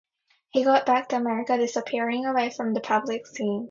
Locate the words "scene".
3.27-3.59